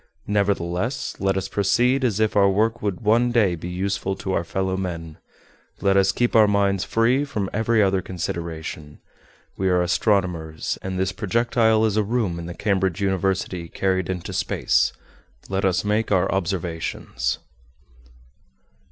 [0.25, 4.43] Nevertheless, let us proceed as if our work would one day by useful to our
[4.43, 5.19] fellow men.
[5.79, 8.97] Let us keep our minds free from every other consideration.
[9.57, 14.33] We are astronomers; and this projectile is a room in the Cambridge University, carried into
[14.33, 14.91] space.
[15.49, 17.37] Let us make our observations!"